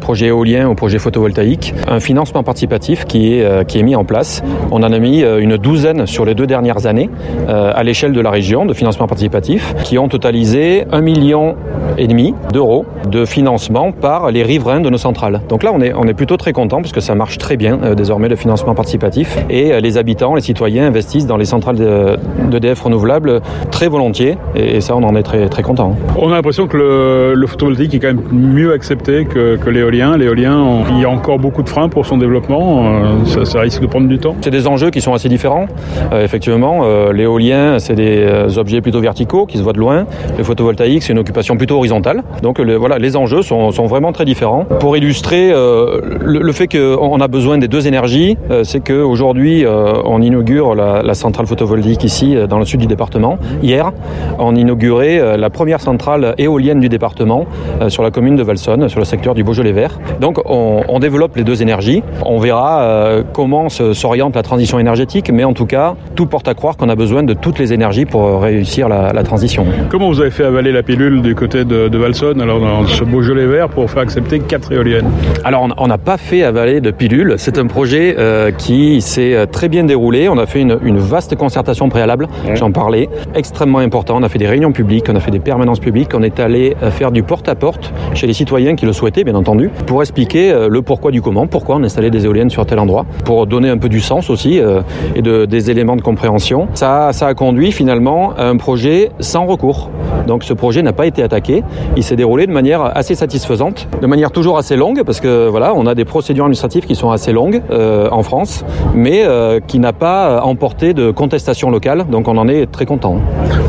projet 0.00 0.26
éolien 0.26 0.68
ou 0.68 0.74
projet 0.74 0.98
photovoltaïque, 0.98 1.74
un 1.88 2.00
financement 2.00 2.42
participatif 2.42 3.04
qui 3.04 3.34
est, 3.34 3.66
qui 3.66 3.78
est 3.78 3.82
mis 3.82 3.96
en 3.96 4.04
place. 4.04 4.42
On 4.70 4.82
en 4.82 4.92
a 4.92 4.98
mis 4.98 5.22
une 5.22 5.56
douzaine 5.56 6.06
sur 6.06 6.24
les 6.24 6.34
deux 6.34 6.46
dernières 6.46 6.86
années 6.86 7.08
à 7.48 7.82
l'échelle 7.82 8.12
de 8.12 8.20
la 8.20 8.30
région 8.30 8.66
de 8.66 8.74
financement 8.74 9.06
participatif 9.06 9.74
qui 9.84 9.98
ont 9.98 10.08
totalisé 10.08 10.84
un 10.90 11.00
million 11.00 11.56
et 11.98 12.06
demi 12.06 12.34
d'euros 12.52 12.84
de 13.10 13.24
financement 13.24 13.92
par 13.92 14.30
les 14.30 14.42
riverains 14.42 14.80
de 14.80 14.90
nos 14.90 14.98
centrales. 14.98 15.40
Donc 15.48 15.62
là, 15.62 15.70
on 15.74 15.80
est, 15.80 15.92
on 15.94 16.04
est 16.04 16.14
plutôt 16.14 16.36
très 16.36 16.52
content 16.52 16.80
parce 16.80 16.92
que 16.92 17.00
ça 17.00 17.14
marche 17.14 17.38
très 17.38 17.56
bien 17.56 17.78
désormais 17.96 18.28
le 18.28 18.36
financement 18.36 18.74
participatif 18.74 19.38
et 19.50 19.80
les 19.80 19.98
habitants, 19.98 20.34
les 20.34 20.40
citoyens 20.40 20.86
investissent 20.86 21.26
dans 21.26 21.36
les 21.36 21.44
centrales 21.44 21.76
d'EDF 21.76 22.78
de, 22.80 22.84
renouvelables 22.84 23.40
très 23.70 23.88
volontiers 23.88 24.36
et, 24.54 24.80
ça 24.80 24.96
on 24.96 25.02
en 25.02 25.14
est 25.16 25.22
très, 25.22 25.48
très 25.48 25.62
content. 25.62 25.96
On 26.18 26.28
a 26.30 26.36
l'impression 26.36 26.66
que 26.66 26.76
le, 26.76 27.34
le, 27.34 27.46
photovoltaïque 27.46 27.94
est 27.94 27.98
quand 27.98 28.08
même 28.08 28.22
mieux 28.32 28.72
accepté 28.72 29.24
que, 29.24 29.56
que 29.56 29.70
l'éolien. 29.70 30.16
L'éolien, 30.16 30.82
il 30.90 31.00
y 31.00 31.04
a 31.04 31.10
encore 31.10 31.38
beaucoup 31.38 31.62
de 31.62 31.68
freins 31.68 31.88
pour 31.88 32.06
son 32.06 32.18
développement, 32.18 32.86
euh, 32.86 33.24
ça, 33.26 33.44
ça 33.44 33.60
risque 33.60 33.82
de 33.82 33.86
prendre 33.86 34.08
du 34.08 34.18
temps. 34.18 34.36
C'est 34.40 34.50
des 34.50 34.66
enjeux 34.66 34.90
qui 34.90 35.00
sont 35.00 35.14
assez 35.14 35.28
différents. 35.28 35.66
Euh, 36.12 36.24
effectivement, 36.24 36.82
euh, 36.84 37.12
l'éolien, 37.12 37.78
c'est 37.78 37.94
des 37.94 38.18
euh, 38.18 38.58
objets 38.58 38.80
plutôt 38.80 39.00
verticaux 39.00 39.46
qui 39.46 39.58
se 39.58 39.62
voient 39.62 39.72
de 39.72 39.78
loin. 39.78 40.06
Le 40.36 40.44
photovoltaïque, 40.44 41.02
c'est 41.02 41.12
une 41.12 41.18
occupation 41.18 41.56
plutôt 41.56 41.78
Donc 42.42 42.60
voilà, 42.60 42.98
les 42.98 43.16
enjeux 43.16 43.42
sont, 43.42 43.70
vraiment 43.86 44.12
très 44.12 44.24
différents. 44.24 44.64
Pour 44.64 44.96
illustrer 44.96 45.50
euh, 45.52 46.00
le, 46.24 46.52
fait 46.52 46.68
qu'on 46.68 47.20
a 47.20 47.28
besoin 47.28 47.58
des 47.58 47.68
deux 47.68 47.86
énergies, 47.86 48.36
c'est 48.62 48.80
qu'aujourd'hui, 48.80 49.64
on 49.66 50.22
inaugure 50.22 50.74
la, 50.74 51.14
centrale 51.14 51.46
photovoltaïque 51.46 52.04
ici, 52.04 52.36
dans 52.48 52.58
le 52.58 52.64
sud 52.64 52.80
du 52.80 52.86
département. 52.86 53.38
Hier, 53.62 53.92
on 54.38 54.54
inaugurait 54.54 55.36
la 55.36 55.50
première 55.50 55.80
centrale 55.80 56.34
éolienne 56.38 56.80
du 56.80 56.88
département 56.88 57.46
sur 57.88 58.02
la 58.02 58.10
commune 58.10 58.36
de 58.36 58.42
Valsonne, 58.42 58.88
sur 58.88 58.98
le 58.98 59.04
secteur 59.04 59.34
du 59.34 59.44
Beaujolais 59.44 59.72
vert. 59.72 59.98
Donc, 60.20 60.38
on, 60.46 60.98
développe 61.02 61.36
les 61.36 61.42
deux 61.42 61.62
énergies. 61.62 62.02
On 62.24 62.38
verra 62.38 62.82
euh, 62.82 63.22
comment 63.32 63.68
s'oriente 63.68 64.36
la 64.36 64.42
transition 64.42 64.78
énergétique, 64.78 65.30
mais 65.32 65.42
en 65.42 65.52
tout 65.52 65.66
cas, 65.66 65.96
tout 66.14 66.26
porte 66.26 66.46
à 66.46 66.54
croire 66.54 66.76
qu'on 66.76 66.88
a 66.88 66.94
besoin 66.94 67.24
de 67.24 67.34
toutes 67.34 67.58
les 67.58 67.72
énergies 67.72 68.04
pour 68.04 68.40
réussir 68.40 68.88
la, 68.88 69.12
la, 69.12 69.22
transition. 69.24 69.66
Comment 69.90 70.08
vous 70.08 70.20
avez 70.20 70.30
fait 70.30 70.44
avaler 70.44 70.70
la 70.70 70.82
pilule 70.82 71.22
du 71.22 71.34
côté 71.34 71.64
de, 71.64 71.71
de 71.72 71.98
Valsonne, 71.98 72.40
alors 72.40 72.60
dans 72.60 72.86
ce 72.86 73.04
Beaujolais 73.04 73.46
vert, 73.46 73.68
pour 73.68 73.90
faire 73.90 74.02
accepter 74.02 74.40
quatre 74.40 74.72
éoliennes 74.72 75.10
Alors, 75.44 75.68
on 75.76 75.86
n'a 75.86 75.98
pas 75.98 76.16
fait 76.16 76.42
avaler 76.42 76.80
de 76.80 76.90
pilule. 76.90 77.34
C'est 77.38 77.58
un 77.58 77.66
projet 77.66 78.16
euh, 78.18 78.50
qui 78.50 79.00
s'est 79.00 79.46
très 79.50 79.68
bien 79.68 79.84
déroulé. 79.84 80.28
On 80.28 80.38
a 80.38 80.46
fait 80.46 80.60
une, 80.60 80.78
une 80.82 80.98
vaste 80.98 81.36
concertation 81.36 81.88
préalable, 81.88 82.28
ouais. 82.46 82.56
j'en 82.56 82.72
parlais, 82.72 83.08
extrêmement 83.34 83.78
important. 83.78 84.16
On 84.18 84.22
a 84.22 84.28
fait 84.28 84.38
des 84.38 84.48
réunions 84.48 84.72
publiques, 84.72 85.06
on 85.08 85.16
a 85.16 85.20
fait 85.20 85.30
des 85.30 85.40
permanences 85.40 85.80
publiques, 85.80 86.10
on 86.14 86.22
est 86.22 86.40
allé 86.40 86.76
faire 86.90 87.10
du 87.10 87.22
porte-à-porte 87.22 87.92
-porte 87.92 88.16
chez 88.16 88.26
les 88.26 88.32
citoyens 88.32 88.76
qui 88.76 88.86
le 88.86 88.92
souhaitaient, 88.92 89.24
bien 89.24 89.34
entendu, 89.34 89.70
pour 89.86 90.02
expliquer 90.02 90.52
euh, 90.52 90.68
le 90.68 90.82
pourquoi 90.82 91.10
du 91.10 91.22
comment, 91.22 91.46
pourquoi 91.46 91.76
on 91.76 91.84
installait 91.84 92.10
des 92.10 92.24
éoliennes 92.24 92.50
sur 92.50 92.66
tel 92.66 92.78
endroit, 92.78 93.04
pour 93.24 93.46
donner 93.46 93.68
un 93.68 93.78
peu 93.78 93.88
du 93.88 94.00
sens 94.00 94.30
aussi 94.30 94.60
euh, 94.60 94.82
et 95.14 95.22
de, 95.22 95.44
des 95.46 95.70
éléments 95.70 95.96
de 95.96 96.02
compréhension. 96.02 96.68
Ça, 96.74 97.12
ça 97.12 97.26
a 97.28 97.34
conduit 97.34 97.72
finalement 97.72 98.34
à 98.36 98.46
un 98.46 98.56
projet 98.56 99.10
sans 99.20 99.46
recours. 99.46 99.90
Donc 100.26 100.44
ce 100.44 100.52
projet 100.52 100.82
n'a 100.82 100.92
pas 100.92 101.06
été 101.06 101.22
attaqué. 101.22 101.61
Il 101.96 102.02
s'est 102.02 102.16
déroulé 102.16 102.46
de 102.46 102.52
manière 102.52 102.96
assez 102.96 103.14
satisfaisante, 103.14 103.88
de 104.00 104.06
manière 104.06 104.30
toujours 104.30 104.58
assez 104.58 104.76
longue, 104.76 105.02
parce 105.04 105.20
que 105.20 105.48
voilà, 105.48 105.72
on 105.74 105.86
a 105.86 105.94
des 105.94 106.04
procédures 106.04 106.44
administratives 106.44 106.84
qui 106.84 106.94
sont 106.94 107.10
assez 107.10 107.32
longues 107.32 107.62
euh, 107.70 108.08
en 108.10 108.22
France, 108.22 108.64
mais 108.94 109.22
euh, 109.24 109.60
qui 109.66 109.78
n'a 109.78 109.92
pas 109.92 110.42
emporté 110.42 110.94
de 110.94 111.10
contestation 111.10 111.70
locale. 111.70 112.06
Donc 112.10 112.28
on 112.28 112.36
en 112.36 112.48
est 112.48 112.70
très 112.70 112.86
content. 112.86 113.16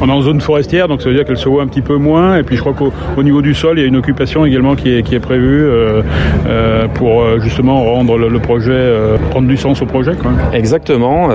On 0.01 0.09
est 0.09 0.11
en 0.11 0.21
zone 0.21 0.41
forestière, 0.41 0.87
donc 0.87 1.01
ça 1.01 1.09
veut 1.09 1.15
dire 1.15 1.25
qu'elle 1.25 1.37
se 1.37 1.49
voit 1.49 1.63
un 1.63 1.67
petit 1.67 1.81
peu 1.81 1.97
moins. 1.97 2.37
Et 2.37 2.43
puis 2.43 2.55
je 2.55 2.61
crois 2.61 2.73
qu'au 2.73 3.23
niveau 3.23 3.41
du 3.41 3.53
sol, 3.53 3.77
il 3.77 3.81
y 3.81 3.85
a 3.85 3.87
une 3.87 3.95
occupation 3.95 4.45
également 4.45 4.75
qui 4.75 4.95
est, 4.95 5.03
qui 5.03 5.15
est 5.15 5.19
prévue 5.19 5.65
euh, 5.65 6.01
euh, 6.47 6.87
pour 6.93 7.23
justement 7.39 7.83
rendre 7.83 8.17
le, 8.17 8.29
le 8.29 8.39
projet, 8.39 8.91
prendre 9.31 9.47
du 9.47 9.57
sens 9.57 9.81
au 9.81 9.85
projet. 9.85 10.13
Quoi. 10.15 10.31
Exactement. 10.53 11.29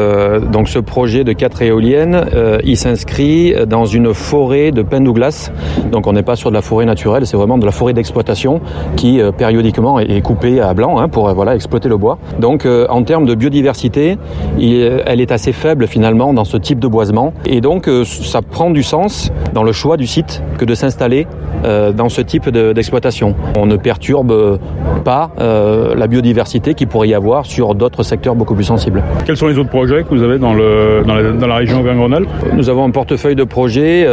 donc 0.53 0.69
ce 0.69 0.79
projet 0.79 1.25
de 1.25 1.33
quatre 1.33 1.63
éoliennes, 1.63 2.27
il 2.65 2.77
s'inscrit 2.77 3.55
dans 3.67 3.87
une 3.87 4.15
forêt 4.15 4.71
de 4.71 4.83
pin 4.83 5.01
Douglas. 5.01 5.51
Donc 5.91 6.07
on 6.07 6.13
n'est 6.13 6.23
pas 6.23 6.37
sur 6.39 6.51
de 6.51 6.55
la 6.55 6.63
forêt 6.63 6.87
naturelle, 6.87 7.27
c'est 7.27 7.37
vraiment 7.37 7.59
de 7.59 7.67
la 7.67 7.73
forêt 7.73 7.93
d'exploitation 7.93 8.61
qui 8.97 9.21
euh, 9.21 9.33
périodiquement 9.33 9.99
est 9.99 10.23
coupée 10.23 10.61
à 10.61 10.73
blanc 10.73 10.99
hein, 10.99 11.09
pour 11.09 11.29
euh, 11.29 11.33
voilà 11.33 11.55
exploiter 11.55 11.89
le 11.89 11.97
bois. 11.97 12.19
Donc 12.39 12.65
euh, 12.65 12.87
en 12.89 13.03
termes 13.03 13.27
de 13.27 13.35
biodiversité, 13.35 14.17
elle 14.59 15.21
est 15.21 15.33
assez 15.33 15.53
faible 15.53 15.87
finalement 15.87 16.33
dans 16.33 16.45
ce 16.45 16.57
type 16.57 16.79
de 16.79 16.89
boisement 16.89 17.33
et 17.45 17.61
donc 17.61 17.91
ça 18.05 18.43
prend 18.43 18.71
du 18.71 18.83
sens 18.83 19.33
dans 19.53 19.63
le 19.63 19.73
choix 19.73 19.97
du 19.97 20.07
site 20.07 20.43
que 20.59 20.65
de 20.65 20.75
s'installer 20.75 21.27
dans 21.65 22.09
ce 22.09 22.21
type 22.21 22.49
d'exploitation. 22.51 23.35
on 23.57 23.67
ne 23.67 23.77
perturbe 23.77 24.59
pas 25.05 25.31
la 25.39 26.07
biodiversité 26.07 26.75
qu'il 26.75 26.87
pourrait 26.87 27.09
y 27.09 27.15
avoir 27.15 27.47
sur 27.47 27.75
d'autres 27.75 28.03
secteurs 28.03 28.35
beaucoup 28.35 28.55
plus 28.55 28.65
sensibles. 28.65 29.03
Quels 29.27 29.37
sont 29.37 29.49
les 29.49 29.59
autres 29.59 29.71
projets 29.71 30.05
que 30.05 30.11
vous 30.11 30.23
avez 30.23 30.39
dans, 30.39 30.55
le, 30.55 31.03
dans, 31.07 31.15
la, 31.15 31.33
dans 31.33 31.47
la 31.47 31.57
région 31.57 31.81
Auvergne-Rhône-Alpes 31.81 32.29
Nous 32.55 32.71
avons 32.71 32.85
un 32.85 32.91
portefeuille 32.91 33.37
de 33.37 33.45
projets 33.45 34.07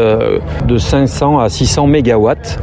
de 0.67 0.77
500 0.77 1.39
à 1.39 1.49
600 1.49 1.87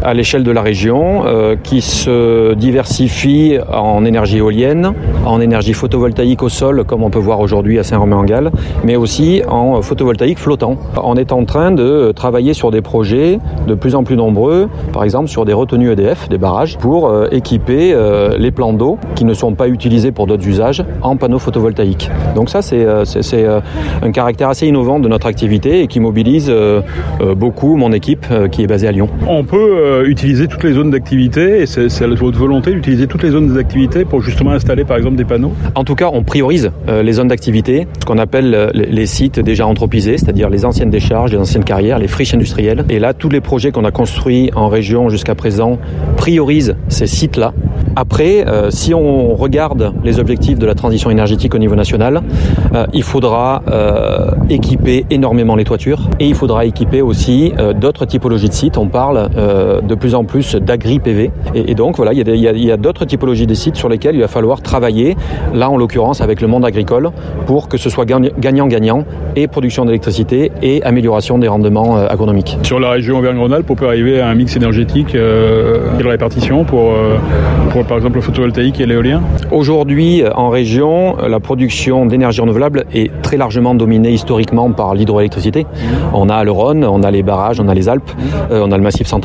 à 0.02 0.14
l'échelle 0.14 0.44
de 0.44 0.50
la 0.50 0.62
région 0.62 1.24
euh, 1.26 1.56
qui 1.62 1.82
se 1.82 2.54
diversifie 2.54 3.58
en 3.70 4.04
énergie 4.04 4.38
éolienne, 4.38 4.92
en 5.26 5.40
énergie 5.40 5.74
photovoltaïque 5.74 6.42
au 6.42 6.48
sol 6.48 6.84
comme 6.84 7.02
on 7.02 7.10
peut 7.10 7.18
voir 7.18 7.40
aujourd'hui 7.40 7.78
à 7.78 7.82
Saint-Romain-en-Galles, 7.82 8.50
mais 8.82 8.96
aussi 8.96 9.42
en 9.46 9.82
photovoltaïque 9.82 10.38
flottant. 10.38 10.76
On 11.02 11.16
est 11.16 11.32
en 11.32 11.44
train 11.44 11.70
de 11.70 12.12
travailler 12.14 12.54
sur 12.54 12.70
des 12.70 12.80
projets 12.80 13.38
de 13.66 13.74
plus 13.74 13.94
en 13.94 14.04
plus 14.04 14.16
nombreux, 14.16 14.68
par 14.92 15.04
exemple 15.04 15.28
sur 15.28 15.44
des 15.44 15.52
retenues 15.52 15.90
EDF, 15.92 16.28
des 16.28 16.38
barrages, 16.38 16.78
pour 16.78 17.08
euh, 17.08 17.28
équiper 17.30 17.92
euh, 17.92 18.36
les 18.38 18.50
plans 18.50 18.72
d'eau 18.72 18.98
qui 19.14 19.24
ne 19.24 19.34
sont 19.34 19.52
pas 19.54 19.68
utilisés 19.68 20.12
pour 20.12 20.26
d'autres 20.26 20.48
usages 20.48 20.82
en 21.02 21.16
panneaux 21.16 21.38
photovoltaïques. 21.38 22.10
Donc 22.34 22.48
ça 22.48 22.62
c'est 22.62 22.86
un 22.86 24.12
caractère 24.12 24.48
assez 24.48 24.66
innovant 24.66 24.98
de 24.98 25.08
notre 25.08 25.26
activité 25.26 25.82
et 25.82 25.86
qui 25.86 26.00
mobilise 26.00 26.52
beaucoup 27.36 27.76
mon 27.76 27.92
équipe 27.92 28.26
qui 28.50 28.62
est 28.62 28.66
basée 28.66 28.88
à 28.88 28.92
Lyon. 28.92 29.08
On 29.28 29.41
peut 29.42 30.04
utiliser 30.06 30.48
toutes 30.48 30.64
les 30.64 30.72
zones 30.72 30.90
d'activité 30.90 31.62
et 31.62 31.66
c'est 31.66 31.88
votre 32.06 32.38
volonté 32.38 32.72
d'utiliser 32.72 33.06
toutes 33.06 33.22
les 33.22 33.30
zones 33.30 33.52
d'activité 33.52 34.04
pour 34.04 34.22
justement 34.22 34.52
installer 34.52 34.84
par 34.84 34.96
exemple 34.96 35.16
des 35.16 35.24
panneaux 35.24 35.52
En 35.74 35.84
tout 35.84 35.94
cas, 35.94 36.10
on 36.12 36.22
priorise 36.22 36.70
euh, 36.88 37.02
les 37.02 37.12
zones 37.12 37.28
d'activité, 37.28 37.86
ce 38.00 38.04
qu'on 38.04 38.18
appelle 38.18 38.54
euh, 38.54 38.70
les 38.74 39.06
sites 39.06 39.40
déjà 39.40 39.66
anthropisés, 39.66 40.18
c'est-à-dire 40.18 40.50
les 40.50 40.64
anciennes 40.64 40.90
décharges, 40.90 41.32
les 41.32 41.38
anciennes 41.38 41.64
carrières, 41.64 41.98
les 41.98 42.08
friches 42.08 42.34
industrielles. 42.34 42.84
Et 42.88 42.98
là, 42.98 43.14
tous 43.14 43.28
les 43.28 43.40
projets 43.40 43.72
qu'on 43.72 43.84
a 43.84 43.90
construits 43.90 44.50
en 44.54 44.68
région 44.68 45.08
jusqu'à 45.08 45.34
présent 45.34 45.78
priorisent 46.16 46.76
ces 46.88 47.06
sites-là. 47.06 47.52
Après, 47.96 48.46
euh, 48.46 48.70
si 48.70 48.94
on 48.94 49.34
regarde 49.34 49.92
les 50.04 50.18
objectifs 50.18 50.58
de 50.58 50.66
la 50.66 50.74
transition 50.74 51.10
énergétique 51.10 51.54
au 51.54 51.58
niveau 51.58 51.74
national, 51.74 52.22
il 52.94 53.02
faudra 53.02 53.62
équiper 54.48 55.04
énormément 55.10 55.56
les 55.56 55.64
toitures 55.64 56.08
et 56.18 56.26
il 56.26 56.34
faudra 56.34 56.64
équiper 56.64 57.02
aussi 57.02 57.52
d'autres 57.80 58.06
typologies 58.06 58.48
de 58.48 58.54
sites. 58.54 58.78
On 58.78 58.88
parle 58.88 59.28
de 59.36 59.94
plus 59.94 60.14
en 60.14 60.24
plus 60.24 60.54
d'agri-PV. 60.56 61.30
Et, 61.54 61.74
donc, 61.74 61.96
voilà, 61.96 62.12
il 62.12 62.18
y 62.18 62.70
a, 62.70 62.76
d'autres 62.76 63.04
typologies 63.04 63.46
de 63.46 63.54
sites 63.54 63.76
sur 63.76 63.88
lesquels 63.88 64.14
il 64.14 64.20
va 64.20 64.28
falloir 64.28 64.60
travailler, 64.60 65.16
là 65.54 65.70
en 65.70 65.76
l'occurrence 65.76 66.20
avec 66.20 66.40
le 66.40 66.48
monde 66.48 66.64
agricole, 66.64 67.10
pour 67.46 67.68
que 67.68 67.76
ce 67.76 67.90
soit 67.90 68.04
gagnant-gagnant 68.04 69.04
et 69.36 69.46
production 69.46 69.84
d'électricité 69.84 70.52
et 70.62 70.82
amélioration 70.82 71.38
des 71.38 71.48
rendements 71.48 71.96
euh, 71.96 72.06
agronomiques. 72.08 72.58
Sur 72.62 72.80
la 72.80 72.90
région 72.90 73.18
Auvergne-Rhône-Alpes, 73.18 73.70
on 73.70 73.74
peut 73.74 73.86
arriver 73.86 74.20
à 74.20 74.28
un 74.28 74.34
mix 74.34 74.56
énergétique, 74.56 75.14
euh, 75.14 75.78
quelle 75.96 76.08
répartition 76.08 76.64
pour, 76.64 76.92
euh, 76.92 77.16
pour 77.70 77.84
par 77.84 77.96
exemple 77.96 78.16
le 78.16 78.22
photovoltaïque 78.22 78.80
et 78.80 78.86
l'éolien 78.86 79.22
Aujourd'hui, 79.50 80.22
en 80.34 80.48
région, 80.48 81.16
la 81.26 81.40
production 81.40 82.06
d'énergie 82.06 82.40
renouvelable 82.40 82.84
est 82.92 83.10
très 83.22 83.36
largement 83.36 83.74
dominée 83.74 84.10
historiquement 84.10 84.70
par 84.72 84.94
l'hydroélectricité. 84.94 85.66
On 86.12 86.28
a 86.28 86.44
le 86.44 86.50
Rhône, 86.50 86.84
on 86.84 87.02
a 87.02 87.10
les 87.10 87.22
barrages, 87.22 87.60
on 87.60 87.68
a 87.68 87.74
les 87.74 87.88
Alpes, 87.88 88.10
on 88.50 88.70
a 88.70 88.76
le 88.76 88.82
massif 88.82 89.06
central. 89.06 89.21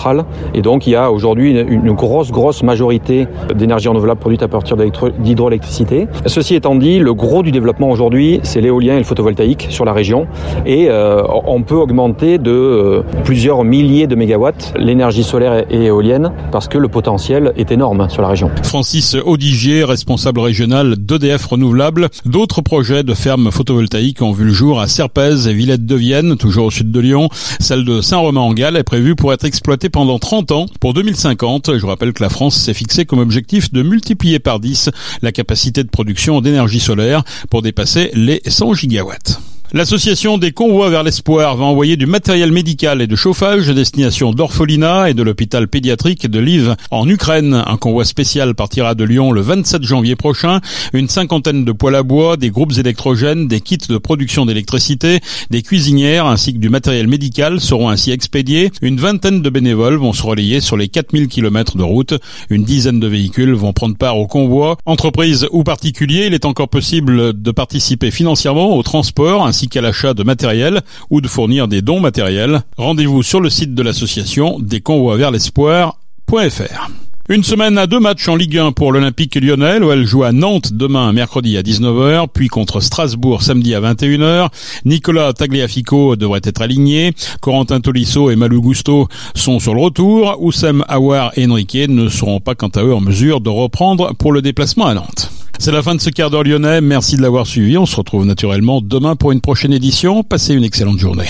Et 0.54 0.62
donc 0.62 0.88
il 0.88 0.92
y 0.92 0.96
a 0.96 1.12
aujourd'hui 1.12 1.52
une 1.52 1.92
grosse, 1.94 2.32
grosse 2.32 2.64
majorité 2.64 3.28
d'énergie 3.56 3.88
renouvelable 3.88 4.20
produite 4.20 4.44
à 4.44 4.48
partir 4.48 4.78
d'hydroélectricité. 4.78 6.08
Ceci 6.26 6.56
étant 6.56 6.76
dit, 6.76 7.00
le 7.00 7.14
gros 7.14 7.44
du 7.44 7.52
développement 7.52 7.90
aujourd'hui, 7.90 8.40
c'est 8.44 8.62
l'éolien 8.62 8.96
et 8.96 9.00
le 9.00 9.04
photovoltaïque 9.04 9.68
sur 9.70 9.86
la 9.86 9.94
région. 9.94 10.28
Et 10.66 10.88
euh, 10.90 11.24
on 11.46 11.64
peut 11.64 11.76
augmenter 11.76 12.38
de 12.38 12.52
euh, 12.52 13.02
plusieurs 13.24 13.64
milliers 13.64 14.08
de 14.08 14.16
mégawatts 14.16 14.74
l'énergie 14.78 15.24
solaire 15.24 15.66
et 15.70 15.86
éolienne 15.86 16.32
parce 16.52 16.68
que 16.68 16.78
le 16.78 16.88
potentiel 16.88 17.54
est 17.58 17.72
énorme 17.72 18.10
sur 18.10 18.22
la 18.22 18.28
région. 18.30 18.50
Francis 18.64 19.16
Audigier, 19.26 19.84
responsable 19.84 20.40
régional 20.40 20.96
d'EDF 20.98 21.46
Renouvelable. 21.46 22.10
D'autres 22.26 22.62
projets 22.62 23.04
de 23.04 23.14
fermes 23.14 23.52
photovoltaïques 23.52 24.22
ont 24.22 24.32
vu 24.32 24.46
le 24.46 24.54
jour 24.54 24.80
à 24.80 24.88
Serpez 24.88 25.48
et 25.48 25.54
Villette 25.54 25.86
de 25.86 25.96
Vienne, 25.96 26.38
toujours 26.38 26.68
au 26.68 26.72
sud 26.72 26.92
de 26.92 27.00
Lyon. 27.00 27.30
Celle 27.60 27.86
de 27.86 28.02
Saint-Romain-en-Galles 28.02 28.78
est 28.78 28.84
prévue 28.84 29.16
pour 29.16 29.34
être 29.34 29.46
exploitée 29.46 29.87
pendant 29.90 30.20
30 30.20 30.52
ans. 30.52 30.66
Pour 30.80 30.94
2050, 30.94 31.78
je 31.78 31.86
rappelle 31.86 32.14
que 32.14 32.24
la 32.24 32.30
France 32.30 32.56
s'est 32.56 32.74
fixé 32.74 33.06
comme 33.06 33.20
objectif 33.20 33.72
de 33.72 33.84
multiplier 33.84 34.40
par 34.40 34.60
10 34.60 34.90
la 35.22 35.32
capacité 35.32 35.84
de 35.84 35.90
production 35.90 36.42
d'énergie 36.42 36.80
solaire 36.80 37.24
pour 37.50 37.62
dépasser 37.62 38.12
les 38.14 38.42
100 38.46 38.74
gigawatts. 38.74 39.40
L'association 39.74 40.38
des 40.38 40.54
convois 40.54 40.90
vers 40.90 41.04
l'espoir 41.04 41.58
va 41.58 41.66
envoyer 41.66 41.98
du 41.98 42.06
matériel 42.06 42.54
médical 42.54 43.02
et 43.02 43.08
de 43.08 43.18
chauffage 43.18 43.70
à 43.70 43.74
destination 43.74 44.32
d'Orpholina 44.32 45.10
et 45.10 45.14
de 45.14 45.22
l'hôpital 45.22 45.68
pédiatrique 45.68 46.26
de 46.26 46.40
Lviv 46.40 46.76
en 46.90 47.06
Ukraine. 47.10 47.66
Un 47.68 47.76
convoi 47.76 48.06
spécial 48.06 48.56
partira 48.56 48.96
de 48.96 49.04
Lyon 49.04 49.34
le 49.34 49.42
27 49.42 49.84
janvier 49.84 50.16
prochain. 50.16 50.62
Une 50.94 51.10
cinquantaine 51.10 51.66
de 51.66 51.74
poêles 51.74 51.96
à 51.96 52.04
bois, 52.04 52.38
des 52.38 52.50
groupes 52.50 52.78
électrogènes, 52.78 53.50
des 53.50 53.60
kits 53.60 53.78
de 53.90 53.98
production 53.98 54.46
d'électricité, 54.46 55.20
des 55.50 55.62
cuisinières 55.62 56.28
ainsi 56.28 56.54
que 56.54 56.60
du 56.60 56.70
matériel 56.70 57.08
médical 57.08 57.60
seront 57.60 57.90
ainsi 57.90 58.12
expédiés. 58.12 58.72
Une 58.82 59.02
vingtaine 59.02 59.42
de 59.42 59.50
bénévoles 59.50 59.98
vont 59.98 60.14
se 60.14 60.24
relayer 60.24 60.62
sur 60.62 60.78
les 60.78 60.88
4000 60.88 61.28
km 61.28 61.76
de 61.76 61.84
route. 61.84 62.14
Une 62.50 62.64
dizaine 62.64 63.02
de 63.02 63.08
véhicules 63.08 63.54
vont 63.54 63.74
prendre 63.74 63.98
part 63.98 64.18
au 64.18 64.28
convoi. 64.28 64.78
Entreprises 64.86 65.46
ou 65.52 65.66
particuliers, 65.66 66.28
il 66.28 66.34
est 66.34 66.46
encore 66.46 66.70
possible 66.70 67.34
de 67.42 67.52
participer 67.52 68.12
financièrement 68.12 68.78
au 68.78 68.82
transport 68.82 69.46
qu'à 69.66 69.82
l'achat 69.82 70.14
de 70.14 70.22
matériel 70.22 70.82
ou 71.10 71.22
de 71.22 71.28
fournir 71.28 71.68
des 71.68 71.82
dons 71.82 72.00
matériels. 72.00 72.62
Rendez-vous 72.78 73.24
sur 73.24 73.42
le 73.42 73.50
site 73.50 73.74
de 73.74 73.82
l'association 73.82 74.60
des 74.60 74.82
convois 74.82 75.18
vers 75.18 75.32
l'espoir.fr. 75.32 76.92
Une 77.30 77.44
semaine 77.44 77.78
à 77.78 77.88
deux 77.88 78.00
matchs 78.00 78.30
en 78.30 78.38
Ligue 78.38 78.58
1 78.58 78.72
pour 78.72 78.94
l'Olympique 78.94 79.36
lyonnais. 79.36 79.80
elle 79.92 80.06
joue 80.06 80.24
à 80.24 80.32
Nantes 80.32 80.72
demain, 80.72 81.12
mercredi 81.12 81.58
à 81.58 81.62
19h, 81.62 82.28
puis 82.34 82.48
contre 82.48 82.80
Strasbourg 82.80 83.44
samedi 83.44 83.76
à 83.76 83.82
21h. 83.82 84.48
Nicolas 84.86 85.34
Tagliafico 85.34 86.16
devrait 86.16 86.40
être 86.46 86.62
aligné. 86.62 87.12
Corentin 87.42 87.82
Tolisso 87.82 88.32
et 88.32 88.38
Malou 88.38 88.62
Gusto 88.62 89.10
sont 89.36 89.60
sur 89.60 89.76
le 89.76 89.82
retour. 89.82 90.38
Oussem 90.40 90.86
Aouar 90.88 91.32
et 91.36 91.46
Enrique 91.46 91.90
ne 91.90 92.08
seront 92.08 92.40
pas 92.40 92.56
quant 92.56 92.70
à 92.70 92.82
eux 92.82 92.94
en 92.94 93.02
mesure 93.02 93.42
de 93.42 93.50
reprendre 93.50 94.14
pour 94.16 94.32
le 94.32 94.42
déplacement 94.42 94.86
à 94.86 94.94
Nantes. 94.94 95.30
C'est 95.60 95.72
la 95.72 95.82
fin 95.82 95.96
de 95.96 96.02
ce 96.02 96.10
quart 96.10 96.30
d'heure 96.30 96.44
lyonnais. 96.44 96.82
Merci 96.82 97.18
de 97.18 97.22
l'avoir 97.22 97.48
suivi. 97.48 97.78
On 97.78 97.86
se 97.86 97.96
retrouve 97.96 98.26
naturellement 98.26 98.82
demain 98.82 99.16
pour 99.16 99.32
une 99.32 99.42
prochaine 99.42 99.74
édition. 99.74 100.24
Passez 100.24 100.54
une 100.54 100.64
excellente 100.64 101.00
journée. 101.00 101.28